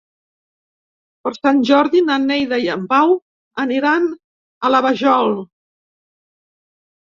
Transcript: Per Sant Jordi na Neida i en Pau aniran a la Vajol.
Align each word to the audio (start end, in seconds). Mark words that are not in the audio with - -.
Per 1.25 1.31
Sant 1.35 1.59
Jordi 1.69 2.01
na 2.07 2.17
Neida 2.23 2.59
i 2.63 2.65
en 2.77 2.87
Pau 2.95 3.13
aniran 3.65 4.09
a 4.11 4.73
la 4.73 4.81
Vajol. 4.87 5.31